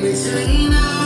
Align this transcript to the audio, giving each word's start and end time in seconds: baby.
baby. 0.00 1.03